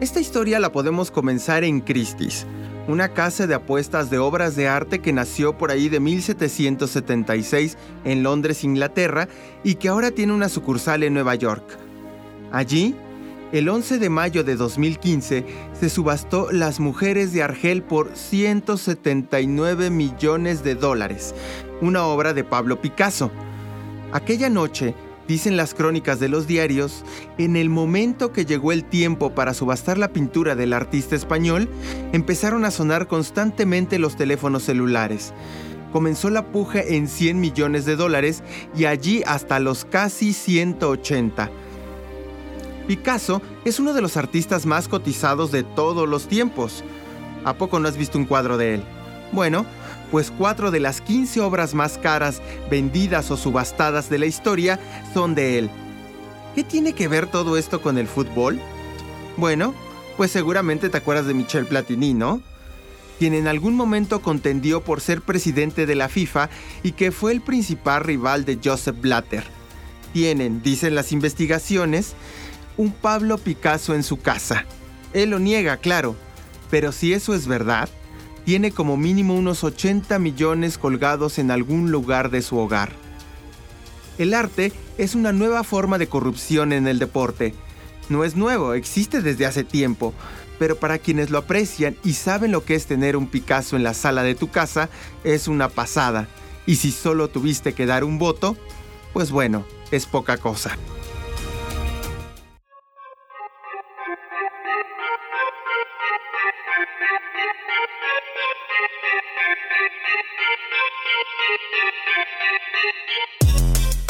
Esta 0.00 0.20
historia 0.20 0.58
la 0.58 0.72
podemos 0.72 1.12
comenzar 1.12 1.62
en 1.62 1.80
Christie's, 1.80 2.46
una 2.88 3.10
casa 3.10 3.46
de 3.46 3.54
apuestas 3.54 4.10
de 4.10 4.18
obras 4.18 4.56
de 4.56 4.66
arte 4.66 4.98
que 4.98 5.12
nació 5.12 5.56
por 5.56 5.70
ahí 5.70 5.88
de 5.88 6.00
1776 6.00 7.78
en 8.04 8.24
Londres, 8.24 8.64
Inglaterra, 8.64 9.28
y 9.62 9.76
que 9.76 9.88
ahora 9.88 10.10
tiene 10.10 10.32
una 10.32 10.48
sucursal 10.48 11.04
en 11.04 11.14
Nueva 11.14 11.36
York. 11.36 11.78
Allí, 12.50 12.96
el 13.52 13.68
11 13.68 13.98
de 13.98 14.10
mayo 14.10 14.42
de 14.42 14.56
2015, 14.56 15.46
se 15.78 15.88
subastó 15.88 16.50
Las 16.50 16.80
Mujeres 16.80 17.32
de 17.32 17.44
Argel 17.44 17.84
por 17.84 18.16
179 18.16 19.90
millones 19.90 20.64
de 20.64 20.74
dólares, 20.74 21.36
una 21.80 22.04
obra 22.04 22.34
de 22.34 22.42
Pablo 22.42 22.80
Picasso. 22.80 23.30
Aquella 24.12 24.50
noche, 24.50 24.94
Dicen 25.26 25.56
las 25.56 25.72
crónicas 25.72 26.20
de 26.20 26.28
los 26.28 26.46
diarios, 26.46 27.02
en 27.38 27.56
el 27.56 27.70
momento 27.70 28.32
que 28.32 28.44
llegó 28.44 28.72
el 28.72 28.84
tiempo 28.84 29.34
para 29.34 29.54
subastar 29.54 29.96
la 29.96 30.12
pintura 30.12 30.54
del 30.54 30.74
artista 30.74 31.16
español, 31.16 31.68
empezaron 32.12 32.64
a 32.66 32.70
sonar 32.70 33.08
constantemente 33.08 33.98
los 33.98 34.16
teléfonos 34.16 34.64
celulares. 34.64 35.32
Comenzó 35.92 36.28
la 36.28 36.46
puja 36.46 36.80
en 36.82 37.08
100 37.08 37.40
millones 37.40 37.86
de 37.86 37.96
dólares 37.96 38.42
y 38.76 38.84
allí 38.84 39.22
hasta 39.26 39.60
los 39.60 39.86
casi 39.86 40.32
180. 40.32 41.50
Picasso 42.86 43.40
es 43.64 43.80
uno 43.80 43.94
de 43.94 44.02
los 44.02 44.18
artistas 44.18 44.66
más 44.66 44.88
cotizados 44.88 45.50
de 45.52 45.62
todos 45.62 46.06
los 46.06 46.28
tiempos. 46.28 46.84
¿A 47.44 47.54
poco 47.54 47.80
no 47.80 47.88
has 47.88 47.96
visto 47.96 48.18
un 48.18 48.26
cuadro 48.26 48.58
de 48.58 48.74
él? 48.74 48.84
Bueno, 49.32 49.64
pues 50.14 50.30
cuatro 50.30 50.70
de 50.70 50.78
las 50.78 51.00
15 51.00 51.40
obras 51.40 51.74
más 51.74 51.98
caras 51.98 52.40
vendidas 52.70 53.32
o 53.32 53.36
subastadas 53.36 54.08
de 54.08 54.18
la 54.18 54.26
historia 54.26 54.78
son 55.12 55.34
de 55.34 55.58
él. 55.58 55.70
¿Qué 56.54 56.62
tiene 56.62 56.92
que 56.92 57.08
ver 57.08 57.26
todo 57.26 57.58
esto 57.58 57.82
con 57.82 57.98
el 57.98 58.06
fútbol? 58.06 58.60
Bueno, 59.36 59.74
pues 60.16 60.30
seguramente 60.30 60.88
te 60.88 60.98
acuerdas 60.98 61.26
de 61.26 61.34
Michel 61.34 61.66
Platini, 61.66 62.14
¿no? 62.14 62.40
Quien 63.18 63.34
en 63.34 63.48
algún 63.48 63.74
momento 63.74 64.22
contendió 64.22 64.84
por 64.84 65.00
ser 65.00 65.20
presidente 65.20 65.84
de 65.84 65.96
la 65.96 66.08
FIFA 66.08 66.48
y 66.84 66.92
que 66.92 67.10
fue 67.10 67.32
el 67.32 67.40
principal 67.40 68.04
rival 68.04 68.44
de 68.44 68.60
Joseph 68.62 69.00
Blatter. 69.00 69.42
Tienen, 70.12 70.62
dicen 70.62 70.94
las 70.94 71.10
investigaciones, 71.10 72.12
un 72.76 72.92
Pablo 72.92 73.36
Picasso 73.36 73.96
en 73.96 74.04
su 74.04 74.20
casa. 74.20 74.64
Él 75.12 75.30
lo 75.30 75.40
niega, 75.40 75.78
claro, 75.78 76.14
pero 76.70 76.92
si 76.92 77.12
eso 77.12 77.34
es 77.34 77.48
verdad, 77.48 77.88
tiene 78.44 78.70
como 78.70 78.96
mínimo 78.96 79.34
unos 79.34 79.64
80 79.64 80.18
millones 80.18 80.78
colgados 80.78 81.38
en 81.38 81.50
algún 81.50 81.90
lugar 81.90 82.30
de 82.30 82.42
su 82.42 82.58
hogar. 82.58 82.92
El 84.18 84.34
arte 84.34 84.72
es 84.98 85.14
una 85.14 85.32
nueva 85.32 85.64
forma 85.64 85.98
de 85.98 86.06
corrupción 86.06 86.72
en 86.72 86.86
el 86.86 86.98
deporte. 86.98 87.54
No 88.08 88.22
es 88.22 88.36
nuevo, 88.36 88.74
existe 88.74 89.22
desde 89.22 89.46
hace 89.46 89.64
tiempo, 89.64 90.12
pero 90.58 90.76
para 90.76 90.98
quienes 90.98 91.30
lo 91.30 91.38
aprecian 91.38 91.96
y 92.04 92.12
saben 92.12 92.52
lo 92.52 92.64
que 92.64 92.74
es 92.74 92.86
tener 92.86 93.16
un 93.16 93.26
Picasso 93.26 93.76
en 93.76 93.82
la 93.82 93.94
sala 93.94 94.22
de 94.22 94.34
tu 94.34 94.50
casa, 94.50 94.88
es 95.24 95.48
una 95.48 95.68
pasada. 95.68 96.28
Y 96.66 96.76
si 96.76 96.92
solo 96.92 97.28
tuviste 97.28 97.72
que 97.72 97.86
dar 97.86 98.04
un 98.04 98.18
voto, 98.18 98.56
pues 99.12 99.30
bueno, 99.30 99.64
es 99.90 100.06
poca 100.06 100.36
cosa. 100.36 100.76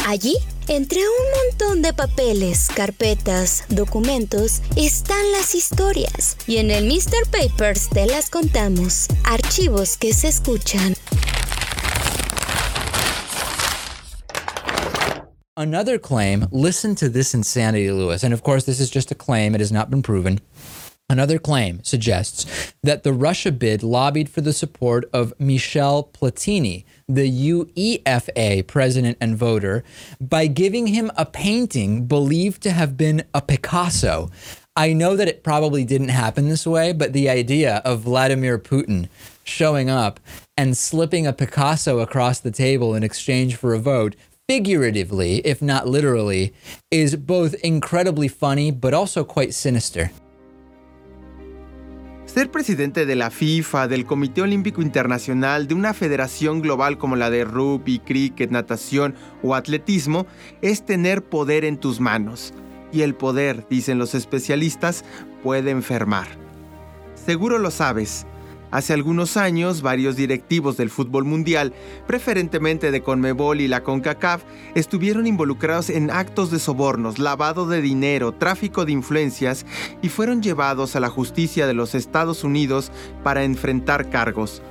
Allí, 0.07 0.37
entre 0.67 0.99
un 0.99 1.25
montón 1.41 1.81
de 1.81 1.91
papeles, 1.91 2.67
carpetas, 2.75 3.63
documentos, 3.69 4.61
están 4.75 5.31
las 5.31 5.55
historias. 5.55 6.37
Y 6.45 6.57
en 6.57 6.69
el 6.69 6.85
Mr. 6.85 7.27
Papers 7.31 7.89
te 7.89 8.05
las 8.05 8.29
contamos. 8.29 9.07
Archivos 9.23 9.97
que 9.97 10.13
se 10.13 10.27
escuchan. 10.27 10.95
Another 15.57 15.97
claim, 15.97 16.47
listen 16.51 16.95
to 16.95 17.09
this 17.09 17.33
insanity, 17.33 17.89
Lewis. 17.89 18.23
And 18.23 18.33
of 18.33 18.43
course, 18.43 18.65
this 18.65 18.79
is 18.79 18.91
just 18.91 19.09
a 19.11 19.15
claim, 19.15 19.55
it 19.55 19.61
has 19.61 19.71
not 19.71 19.89
been 19.89 20.01
proven. 20.01 20.39
Another 21.07 21.37
claim 21.37 21.83
suggests 21.83 22.73
that 22.81 23.03
the 23.03 23.13
Russia 23.13 23.51
bid 23.51 23.83
lobbied 23.83 24.27
for 24.27 24.41
the 24.41 24.51
support 24.51 25.07
of 25.13 25.39
Michel 25.39 26.09
Platini, 26.11 26.83
the 27.07 27.29
UEFA 27.29 28.65
president 28.65 29.15
and 29.21 29.37
voter, 29.37 29.83
by 30.19 30.47
giving 30.47 30.87
him 30.87 31.11
a 31.15 31.25
painting 31.25 32.07
believed 32.07 32.63
to 32.63 32.71
have 32.71 32.97
been 32.97 33.23
a 33.35 33.41
Picasso. 33.43 34.31
I 34.75 34.93
know 34.93 35.15
that 35.15 35.27
it 35.27 35.43
probably 35.43 35.85
didn't 35.85 36.09
happen 36.09 36.49
this 36.49 36.65
way, 36.65 36.91
but 36.91 37.13
the 37.13 37.29
idea 37.29 37.83
of 37.85 38.01
Vladimir 38.01 38.57
Putin 38.57 39.07
showing 39.43 39.91
up 39.91 40.19
and 40.57 40.75
slipping 40.75 41.27
a 41.27 41.33
Picasso 41.33 41.99
across 41.99 42.39
the 42.39 42.49
table 42.49 42.95
in 42.95 43.03
exchange 43.03 43.55
for 43.57 43.75
a 43.75 43.79
vote 43.79 44.15
figuratively, 44.49 45.37
if 45.45 45.61
not 45.61 45.87
literally, 45.87 46.53
is 46.89 47.15
both 47.15 47.53
incredibly 47.63 48.27
funny 48.27 48.71
but 48.71 48.93
also 48.93 49.23
quite 49.23 49.53
sinister. 49.53 50.09
Ser 52.35 52.51
presidente 52.51 53.05
de 53.05 53.15
la 53.15 53.29
FIFA, 53.29 53.87
del 53.87 54.05
Comité 54.05 54.41
Olímpico 54.41 54.81
Internacional, 54.81 55.69
de 55.69 55.73
una 55.73 55.93
federación 55.93 56.61
global 56.61 56.97
como 56.97 57.15
la 57.15 57.29
de 57.29 57.45
rugby, 57.45 57.99
cricket, 57.99 58.51
natación 58.51 59.15
o 59.41 59.55
atletismo, 59.55 60.27
es 60.61 60.85
tener 60.85 61.23
poder 61.23 61.63
en 61.63 61.77
tus 61.77 62.01
manos. 62.01 62.53
Y 62.91 63.03
el 63.03 63.15
poder, 63.15 63.65
dicen 63.69 63.99
los 63.99 64.15
especialistas, 64.15 65.05
puede 65.43 65.71
enfermar. 65.71 66.27
Seguro 67.13 67.57
lo 67.57 67.71
sabes, 67.71 68.27
Hace 68.75 68.91
algunos 68.91 69.37
años, 69.37 69.81
varios 69.81 70.17
directivos 70.17 70.75
del 70.75 70.89
fútbol 70.89 71.23
mundial, 71.23 71.71
preferentemente 72.07 72.91
de 72.91 73.01
Conmebol 73.01 73.61
y 73.61 73.69
la 73.69 73.83
CONCACAF, 73.83 74.43
estuvieron 74.75 75.27
involucrados 75.27 75.89
en 75.89 76.11
actos 76.11 76.51
de 76.51 76.59
sobornos, 76.59 77.17
lavado 77.17 77.67
de 77.67 77.81
dinero, 77.81 78.33
tráfico 78.33 78.83
de 78.83 78.91
influencias 78.91 79.65
y 80.01 80.09
fueron 80.09 80.41
llevados 80.41 80.97
a 80.97 80.99
la 80.99 81.07
justicia 81.07 81.67
de 81.67 81.73
los 81.73 81.95
Estados 81.95 82.43
Unidos 82.43 82.91
para 83.23 83.45
enfrentar 83.45 84.09
cargos. 84.09 84.61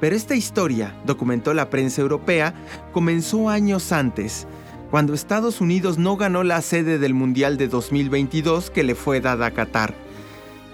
Pero 0.00 0.14
esta 0.14 0.36
historia, 0.36 0.94
documentó 1.04 1.52
la 1.52 1.68
prensa 1.68 2.00
europea, 2.00 2.54
comenzó 2.92 3.48
años 3.48 3.90
antes, 3.90 4.46
cuando 4.92 5.14
Estados 5.14 5.60
Unidos 5.60 5.98
no 5.98 6.16
ganó 6.16 6.44
la 6.44 6.62
sede 6.62 7.00
del 7.00 7.14
Mundial 7.14 7.56
de 7.56 7.66
2022 7.66 8.70
que 8.70 8.84
le 8.84 8.94
fue 8.94 9.20
dada 9.20 9.46
a 9.46 9.50
Qatar. 9.50 10.11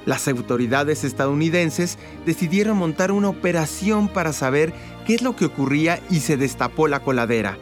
Las 0.08 0.26
autoridades 0.26 1.04
estadounidenses 1.04 1.98
decidieron 2.24 2.78
montar 2.78 3.12
una 3.12 3.28
operación 3.28 4.08
para 4.08 4.32
saber 4.32 4.72
qué 5.06 5.16
es 5.16 5.20
lo 5.20 5.36
que 5.36 5.44
ocurría 5.44 6.00
y 6.08 6.20
se 6.20 6.38
destapó 6.38 6.88
la 6.88 7.00
coladera. 7.00 7.58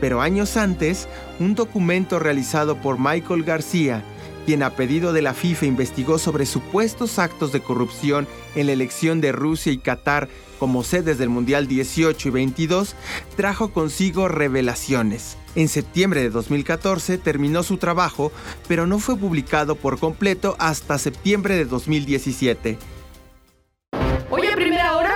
Pero 0.00 0.20
años 0.20 0.56
antes, 0.56 1.08
un 1.40 1.56
documento 1.56 2.20
realizado 2.20 2.80
por 2.80 3.00
Michael 3.00 3.42
García, 3.42 4.04
quien 4.46 4.62
a 4.62 4.70
pedido 4.70 5.12
de 5.12 5.20
la 5.20 5.34
FIFA 5.34 5.66
investigó 5.66 6.20
sobre 6.20 6.46
supuestos 6.46 7.18
actos 7.18 7.50
de 7.50 7.58
corrupción 7.58 8.28
en 8.54 8.66
la 8.66 8.72
elección 8.72 9.20
de 9.20 9.32
Rusia 9.32 9.72
y 9.72 9.78
Qatar 9.78 10.28
como 10.60 10.84
sedes 10.84 11.18
del 11.18 11.28
Mundial 11.28 11.66
18 11.66 12.28
y 12.28 12.30
22, 12.30 12.94
trajo 13.36 13.72
consigo 13.72 14.28
revelaciones. 14.28 15.36
En 15.58 15.66
septiembre 15.66 16.22
de 16.22 16.30
2014 16.30 17.18
terminó 17.18 17.64
su 17.64 17.78
trabajo, 17.78 18.30
pero 18.68 18.86
no 18.86 19.00
fue 19.00 19.16
publicado 19.16 19.74
por 19.74 19.98
completo 19.98 20.54
hasta 20.60 20.98
septiembre 20.98 21.56
de 21.56 21.64
2017. 21.64 22.78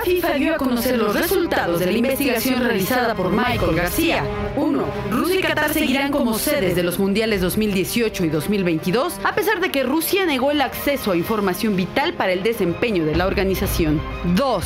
FIFA 0.04 0.32
dio 0.34 0.54
a 0.54 0.56
conocer 0.56 0.98
los 0.98 1.14
resultados 1.14 1.78
de 1.78 1.86
la 1.86 1.92
investigación 1.92 2.60
realizada 2.60 3.14
por 3.14 3.30
Michael 3.30 3.74
García. 3.74 4.24
1. 4.56 4.84
Rusia 5.10 5.38
y 5.38 5.42
Qatar 5.42 5.72
seguirán 5.72 6.10
como 6.10 6.36
sedes 6.38 6.74
de 6.74 6.82
los 6.82 6.98
Mundiales 6.98 7.40
2018 7.40 8.24
y 8.24 8.28
2022, 8.28 9.20
a 9.24 9.34
pesar 9.34 9.60
de 9.60 9.70
que 9.70 9.84
Rusia 9.84 10.26
negó 10.26 10.50
el 10.50 10.60
acceso 10.60 11.12
a 11.12 11.16
información 11.16 11.76
vital 11.76 12.14
para 12.14 12.32
el 12.32 12.42
desempeño 12.42 13.04
de 13.04 13.14
la 13.14 13.26
organización. 13.26 14.00
2. 14.34 14.64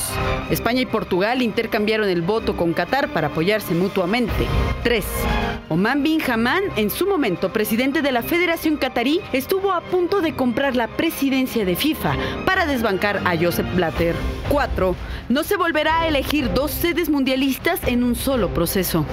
España 0.51 0.81
y 0.81 0.87
Portugal 0.87 1.43
intercambiaron 1.43 2.09
el 2.09 2.23
voto 2.23 2.57
con 2.57 2.73
Qatar 2.73 3.13
para 3.13 3.29
apoyarse 3.29 3.75
mutuamente. 3.75 4.47
3. 4.85 5.05
Oman 5.69 6.05
Bin 6.05 6.21
Haman, 6.23 6.63
en 6.77 6.91
su 6.91 7.09
momento 7.09 7.53
presidente 7.53 8.01
de 8.01 8.13
la 8.13 8.23
Federación 8.23 8.77
Qatarí, 8.77 9.21
estuvo 9.33 9.73
a 9.73 9.81
punto 9.81 10.21
de 10.21 10.37
comprar 10.37 10.77
la 10.77 10.87
presidencia 10.87 11.65
de 11.65 11.75
FIFA 11.75 12.15
para 12.45 12.67
desbancar 12.67 13.21
a 13.25 13.37
Joseph 13.37 13.67
Blatter. 13.75 14.15
4. 14.49 14.95
No 15.29 15.43
se 15.43 15.57
volverá 15.57 16.03
a 16.03 16.07
elegir 16.07 16.53
dos 16.55 16.71
sedes 16.71 17.11
mundialistas 17.11 17.81
en 17.89 18.05
un 18.05 18.15
solo 18.15 18.55
proceso. 18.55 19.05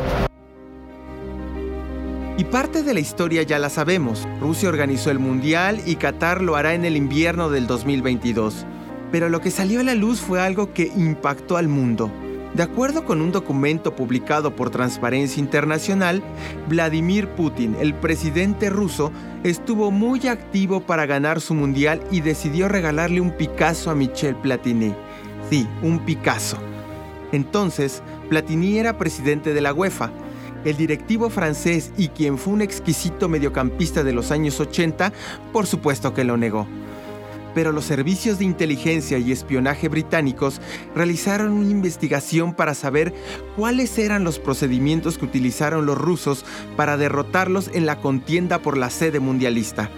Y 2.38 2.44
parte 2.44 2.84
de 2.84 2.94
la 2.94 3.00
historia 3.00 3.42
ya 3.42 3.58
la 3.58 3.72
sabemos. 3.72 4.28
Rusia 4.40 4.70
organizó 4.70 5.10
el 5.10 5.18
Mundial 5.18 5.82
y 5.88 5.96
Qatar 5.96 6.44
lo 6.44 6.56
hará 6.56 6.76
en 6.76 6.86
el 6.86 6.96
invierno 6.96 7.50
del 7.50 7.66
2022. 7.66 8.68
Pero 9.12 9.28
lo 9.30 9.42
que 9.42 9.50
salió 9.50 9.80
a 9.80 9.84
la 9.84 9.96
luz 9.96 10.20
fue 10.20 10.40
algo 10.40 10.72
que 10.72 10.92
impactó 10.96 11.58
al 11.58 11.68
mundo. 11.68 12.12
De 12.54 12.62
acuerdo 12.62 13.04
con 13.04 13.20
un 13.22 13.32
documento 13.32 13.96
publicado 13.96 14.56
por 14.56 14.70
Transparencia 14.70 15.40
Internacional, 15.40 16.22
Vladimir 16.70 17.30
Putin, 17.30 17.76
el 17.80 17.96
presidente 17.96 18.70
ruso, 18.70 19.12
estuvo 19.44 19.90
muy 19.90 20.28
activo 20.28 20.82
para 20.82 21.08
ganar 21.08 21.42
su 21.42 21.56
mundial 21.56 22.04
y 22.12 22.22
decidió 22.22 22.68
regalarle 22.68 23.22
un 23.22 23.32
Picasso 23.32 23.90
a 23.90 23.96
Michel 23.96 24.36
Platini. 24.36 24.94
Sí, 25.50 25.68
un 25.82 26.06
Picasso. 26.06 26.58
Entonces, 27.32 28.04
Platini 28.30 28.78
era 28.78 29.00
presidente 29.00 29.56
de 29.56 29.62
la 29.62 29.74
UEFA. 29.74 30.12
El 30.64 30.78
directivo 30.78 31.32
francés 31.32 31.92
y 31.98 32.10
quien 32.10 32.38
fue 32.38 32.54
un 32.54 32.62
exquisito 32.62 33.30
mediocampista 33.30 34.04
de 34.04 34.14
los 34.14 34.30
años 34.30 34.60
80, 34.60 35.12
por 35.52 35.66
supuesto 35.66 36.14
que 36.14 36.24
lo 36.24 36.38
negó 36.38 36.68
pero 37.54 37.72
los 37.72 37.86
servicios 37.86 38.40
de 38.40 38.46
inteligencia 38.46 39.18
y 39.18 39.32
espionaje 39.32 39.88
británicos 39.88 40.62
realizaron 40.96 41.52
una 41.52 41.72
investigación 41.72 42.54
para 42.54 42.74
saber 42.74 43.14
cuáles 43.56 43.98
eran 43.98 44.24
los 44.24 44.40
procedimientos 44.40 45.18
que 45.18 45.26
utilizaron 45.26 45.86
los 45.86 45.98
rusos 45.98 46.46
para 46.76 46.98
derrotarlos 46.98 47.70
en 47.74 47.86
la 47.86 48.00
contienda 48.00 48.60
por 48.60 48.78
la 48.78 48.90
sede 48.90 49.20
mundialista. 49.20 49.90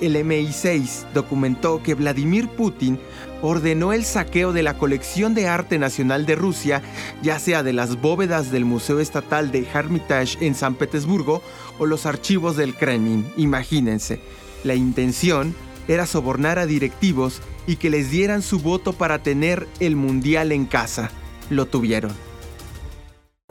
El 0.00 0.16
MI6 0.16 1.12
documentó 1.14 1.82
que 1.82 1.94
Vladimir 1.94 2.48
Putin 2.48 2.98
ordenó 3.42 3.92
el 3.92 4.04
saqueo 4.04 4.52
de 4.52 4.62
la 4.62 4.76
colección 4.76 5.34
de 5.34 5.46
arte 5.46 5.78
nacional 5.78 6.26
de 6.26 6.34
Rusia, 6.34 6.82
ya 7.22 7.38
sea 7.38 7.62
de 7.62 7.72
las 7.72 8.00
bóvedas 8.00 8.50
del 8.50 8.64
Museo 8.64 9.00
Estatal 9.00 9.52
de 9.52 9.66
Hermitage 9.72 10.44
en 10.44 10.54
San 10.54 10.74
Petersburgo 10.74 11.42
o 11.78 11.86
los 11.86 12.06
archivos 12.06 12.56
del 12.56 12.74
Kremlin. 12.74 13.24
Imagínense. 13.36 14.20
La 14.64 14.74
intención 14.74 15.54
era 15.88 16.06
sobornar 16.06 16.58
a 16.58 16.66
directivos 16.66 17.40
y 17.66 17.76
que 17.76 17.90
les 17.90 18.10
dieran 18.10 18.42
su 18.42 18.60
voto 18.60 18.92
para 18.92 19.18
tener 19.18 19.66
el 19.80 19.96
mundial 19.96 20.52
en 20.52 20.66
casa. 20.66 21.10
Lo 21.50 21.66
tuvieron. 21.66 22.12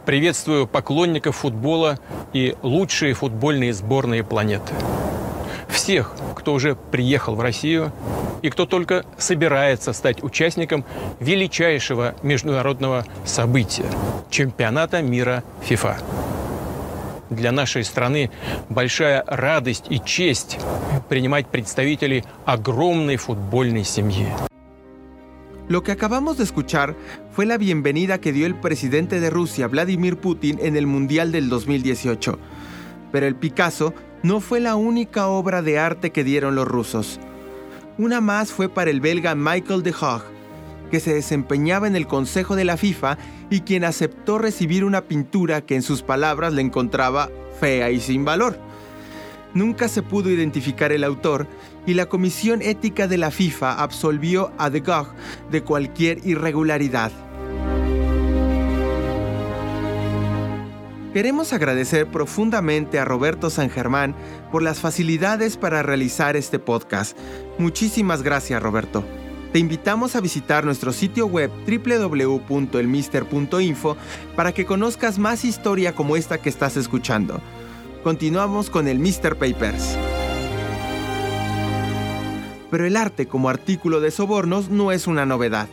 Приветствую 0.05 0.67
поклонников 0.67 1.37
футбола 1.37 1.97
и 2.33 2.55
лучшие 2.61 3.13
футбольные 3.13 3.73
сборные 3.73 4.23
планеты. 4.23 4.73
Всех, 5.69 6.13
кто 6.35 6.53
уже 6.53 6.75
приехал 6.75 7.35
в 7.35 7.41
Россию 7.41 7.93
и 8.41 8.49
кто 8.49 8.65
только 8.65 9.05
собирается 9.17 9.93
стать 9.93 10.21
участником 10.21 10.83
величайшего 11.21 12.15
международного 12.21 13.05
события– 13.23 13.89
чемпионата 14.29 15.01
мира 15.01 15.43
ФИФА. 15.63 15.97
Для 17.32 17.52
нашей 17.52 17.84
страны 17.84 18.30
большая 18.68 19.24
радость 19.26 19.86
и 19.90 20.00
честь 20.00 20.58
принимать 21.08 21.48
представителей 21.48 22.24
огромной 22.46 23.16
футбольной 23.16 23.84
семьи. 23.84 24.26
Lo 25.68 25.82
que 25.82 25.92
acabamos 25.92 26.38
de 26.38 26.44
escuchar 26.44 26.96
fue 27.30 27.44
la 27.44 27.58
bienvenida 27.58 28.18
que 28.18 28.32
dio 28.32 28.46
el 28.46 28.54
presidente 28.54 29.20
de 29.20 29.28
Rusia, 29.28 29.68
Vladimir 29.68 30.16
Putin, 30.16 30.58
en 30.62 30.76
el 30.76 30.86
Mundial 30.86 31.30
del 31.30 31.50
2018. 31.50 32.38
Pero 33.12 33.26
el 33.26 33.34
Picasso 33.34 33.92
no 34.22 34.40
fue 34.40 34.60
la 34.60 34.76
única 34.76 35.28
obra 35.28 35.60
de 35.60 35.78
arte 35.78 36.10
que 36.10 36.24
dieron 36.24 36.54
los 36.54 36.66
rusos. 36.66 37.20
Una 37.98 38.22
más 38.22 38.50
fue 38.50 38.70
para 38.70 38.90
el 38.90 39.00
belga 39.02 39.34
Michael 39.34 39.82
de 39.82 39.92
Hoog, 39.92 40.22
que 40.93 40.99
se 40.99 41.15
desempeñaba 41.15 41.87
en 41.87 41.95
el 41.95 42.05
Consejo 42.05 42.55
de 42.55 42.65
la 42.65 42.77
FIFA 42.77 43.17
y 43.49 43.61
quien 43.61 43.83
aceptó 43.83 44.37
recibir 44.37 44.85
una 44.85 45.05
pintura 45.05 45.65
que 45.65 45.73
en 45.73 45.81
sus 45.81 46.03
palabras 46.03 46.53
le 46.53 46.61
encontraba 46.61 47.31
fea 47.59 47.89
y 47.89 47.99
sin 47.99 48.25
valor. 48.25 48.59
Nunca 49.55 49.87
se 49.87 50.03
pudo 50.03 50.29
identificar 50.29 50.91
el 50.91 51.03
autor 51.03 51.47
y 51.87 51.95
la 51.95 52.05
Comisión 52.05 52.61
Ética 52.61 53.07
de 53.07 53.17
la 53.17 53.31
FIFA 53.31 53.81
absolvió 53.81 54.51
a 54.59 54.69
De 54.69 54.81
Gogh 54.81 55.07
de 55.49 55.63
cualquier 55.63 56.23
irregularidad. 56.27 57.11
Queremos 61.11 61.53
agradecer 61.53 62.05
profundamente 62.05 62.99
a 62.99 63.05
Roberto 63.05 63.49
San 63.49 63.71
Germán 63.71 64.13
por 64.51 64.61
las 64.61 64.79
facilidades 64.79 65.57
para 65.57 65.81
realizar 65.81 66.37
este 66.37 66.59
podcast. 66.59 67.17
Muchísimas 67.57 68.21
gracias 68.21 68.61
Roberto. 68.61 69.03
Te 69.53 69.59
invitamos 69.59 70.15
a 70.15 70.19
visitar 70.19 70.65
nuestro 70.65 70.91
sitio 70.91 71.27
web 71.27 71.51
www.elmister.info 71.67 73.97
para 74.35 74.51
que 74.51 74.65
conozcas 74.65 75.19
más 75.19 75.45
historia 75.45 75.93
como 75.93 76.17
esta 76.17 76.39
que 76.39 76.49
estás 76.49 76.75
escuchando. 76.75 77.39
Continuamos 78.03 78.71
con 78.71 78.87
el 78.87 78.97
Mr. 78.97 79.35
Papers. 79.35 79.95
Pero 82.71 82.87
el 82.87 82.97
arte 82.97 83.27
como 83.27 83.47
artículo 83.47 84.01
de 84.01 84.09
sobornos 84.09 84.69
no 84.69 84.91
es 84.91 85.05
una 85.05 85.27
novedad. 85.27 85.67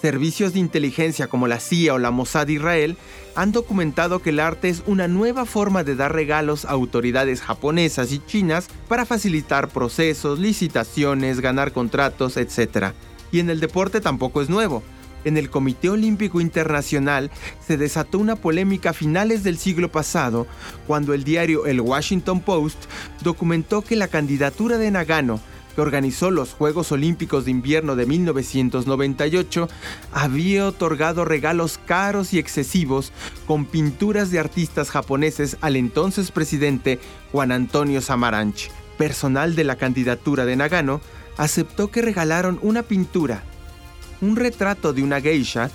Servicios 0.00 0.52
de 0.52 0.58
inteligencia 0.60 1.26
como 1.26 1.48
la 1.48 1.58
CIA 1.58 1.94
o 1.94 1.98
la 1.98 2.10
Mossad 2.10 2.48
Israel 2.48 2.98
han 3.34 3.52
documentado 3.52 4.20
que 4.20 4.30
el 4.30 4.40
arte 4.40 4.68
es 4.68 4.82
una 4.86 5.08
nueva 5.08 5.46
forma 5.46 5.84
de 5.84 5.96
dar 5.96 6.12
regalos 6.12 6.66
a 6.66 6.70
autoridades 6.70 7.40
japonesas 7.40 8.12
y 8.12 8.18
chinas 8.18 8.68
para 8.88 9.06
facilitar 9.06 9.68
procesos, 9.68 10.38
licitaciones, 10.38 11.40
ganar 11.40 11.72
contratos, 11.72 12.36
etc. 12.36 12.92
Y 13.32 13.40
en 13.40 13.48
el 13.48 13.58
deporte 13.58 14.00
tampoco 14.02 14.42
es 14.42 14.50
nuevo. 14.50 14.82
En 15.24 15.36
el 15.36 15.50
Comité 15.50 15.88
Olímpico 15.88 16.40
Internacional 16.40 17.32
se 17.66 17.76
desató 17.76 18.18
una 18.18 18.36
polémica 18.36 18.90
a 18.90 18.92
finales 18.92 19.42
del 19.42 19.58
siglo 19.58 19.90
pasado 19.90 20.46
cuando 20.86 21.14
el 21.14 21.24
diario 21.24 21.66
El 21.66 21.80
Washington 21.80 22.40
Post 22.40 22.78
documentó 23.22 23.82
que 23.82 23.96
la 23.96 24.08
candidatura 24.08 24.78
de 24.78 24.90
Nagano 24.90 25.40
que 25.76 25.82
organizó 25.82 26.30
los 26.30 26.54
Juegos 26.54 26.90
Olímpicos 26.90 27.44
de 27.44 27.50
Invierno 27.50 27.96
de 27.96 28.06
1998, 28.06 29.68
había 30.10 30.66
otorgado 30.66 31.26
regalos 31.26 31.78
caros 31.84 32.32
y 32.32 32.38
excesivos 32.38 33.12
con 33.46 33.66
pinturas 33.66 34.30
de 34.30 34.38
artistas 34.38 34.90
japoneses 34.90 35.58
al 35.60 35.76
entonces 35.76 36.30
presidente 36.30 36.98
Juan 37.30 37.52
Antonio 37.52 38.00
Samaranch. 38.00 38.70
Personal 38.96 39.54
de 39.54 39.64
la 39.64 39.76
candidatura 39.76 40.46
de 40.46 40.56
Nagano 40.56 41.02
aceptó 41.36 41.88
que 41.88 42.00
regalaron 42.00 42.58
una 42.62 42.82
pintura, 42.82 43.42
un 44.22 44.34
retrato 44.34 44.94
de 44.94 45.02
una 45.02 45.20
geisha 45.20 45.70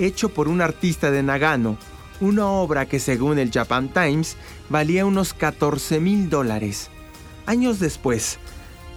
hecho 0.00 0.30
por 0.30 0.48
un 0.48 0.62
artista 0.62 1.12
de 1.12 1.22
Nagano, 1.22 1.78
una 2.20 2.48
obra 2.48 2.86
que 2.86 2.98
según 2.98 3.38
el 3.38 3.52
Japan 3.52 3.88
Times 3.88 4.36
valía 4.68 5.06
unos 5.06 5.32
14 5.32 6.00
mil 6.00 6.28
dólares. 6.28 6.90
Años 7.46 7.78
después, 7.78 8.38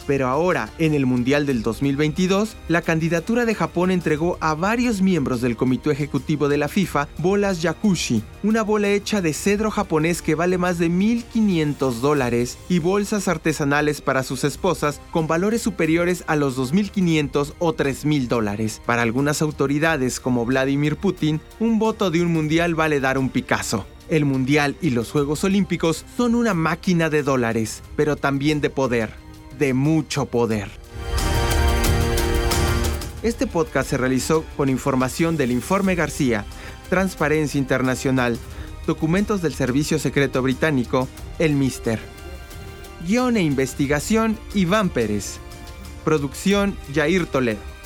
pero 0.07 0.27
ahora, 0.27 0.71
en 0.79 0.93
el 0.93 1.05
Mundial 1.05 1.45
del 1.45 1.61
2022, 1.61 2.55
la 2.69 2.81
candidatura 2.81 3.45
de 3.45 3.53
Japón 3.53 3.91
entregó 3.91 4.37
a 4.39 4.55
varios 4.55 5.01
miembros 5.01 5.41
del 5.41 5.57
Comité 5.57 5.91
Ejecutivo 5.91 6.47
de 6.47 6.57
la 6.57 6.69
FIFA 6.69 7.09
bolas 7.17 7.61
Yakushi, 7.61 8.23
una 8.43 8.63
bola 8.63 8.89
hecha 8.89 9.21
de 9.21 9.33
cedro 9.33 9.69
japonés 9.69 10.21
que 10.21 10.35
vale 10.35 10.57
más 10.57 10.79
de 10.79 10.89
1.500 10.89 11.99
dólares, 11.99 12.57
y 12.69 12.79
bolsas 12.79 13.27
artesanales 13.27 14.01
para 14.01 14.23
sus 14.23 14.43
esposas 14.43 15.01
con 15.11 15.27
valores 15.27 15.61
superiores 15.61 16.23
a 16.27 16.35
los 16.35 16.57
2.500 16.57 17.53
o 17.59 17.75
3.000 17.75 18.27
dólares. 18.27 18.81
Para 18.85 19.01
algunas 19.01 19.41
autoridades 19.41 20.19
como 20.19 20.45
Vladimir 20.45 20.95
Putin, 20.95 21.41
un 21.59 21.79
voto 21.79 22.09
de 22.09 22.21
un 22.21 22.31
mundial 22.31 22.75
vale 22.75 22.99
dar 22.99 23.17
un 23.17 23.29
Picasso. 23.29 23.85
El 24.09 24.23
Mundial 24.23 24.77
y 24.81 24.91
los 24.91 25.11
Juegos 25.11 25.43
Olímpicos 25.43 26.05
son 26.15 26.33
una 26.33 26.53
máquina 26.53 27.09
de 27.09 27.23
dólares, 27.23 27.83
pero 27.97 28.15
también 28.15 28.61
de 28.61 28.69
poder 28.69 29.26
de 29.57 29.73
mucho 29.73 30.25
poder. 30.25 30.69
Este 33.23 33.47
podcast 33.47 33.89
se 33.89 33.97
realizó 33.97 34.45
con 34.55 34.69
información 34.69 35.37
del 35.37 35.51
Informe 35.51 35.95
García, 35.95 36.45
Transparencia 36.89 37.57
Internacional, 37.57 38.37
documentos 38.85 39.41
del 39.41 39.53
Servicio 39.53 39.99
Secreto 39.99 40.41
Británico, 40.41 41.07
el 41.39 41.53
Mister. 41.53 41.99
Guión 43.05 43.37
e 43.37 43.41
investigación, 43.41 44.37
Iván 44.53 44.89
Pérez. 44.89 45.37
Producción, 46.05 46.77
Jair 46.93 47.25
Toledo. 47.25 47.76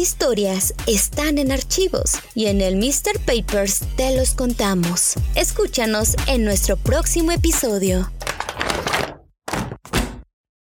Historias 0.00 0.74
están 0.86 1.38
en 1.38 1.52
archivos 1.52 2.18
y 2.34 2.46
en 2.46 2.60
el 2.60 2.76
Mr. 2.76 3.18
Papers 3.24 3.80
te 3.96 4.16
los 4.16 4.34
contamos. 4.34 5.14
Escúchanos 5.34 6.16
en 6.26 6.44
nuestro 6.44 6.76
próximo 6.76 7.32
episodio. 7.32 8.10